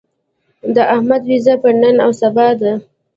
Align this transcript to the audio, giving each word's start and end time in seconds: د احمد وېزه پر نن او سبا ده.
د 0.75 0.77
احمد 0.95 1.21
وېزه 1.29 1.53
پر 1.63 1.73
نن 1.81 1.95
او 2.05 2.11
سبا 2.21 2.47
ده. 2.61 2.73